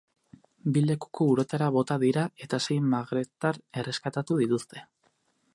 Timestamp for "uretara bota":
1.33-1.99